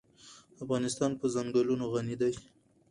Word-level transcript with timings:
افغانستان 0.63 1.11
په 1.19 1.25
چنګلونه 1.33 1.85
غني 1.91 2.15
دی. 2.21 2.33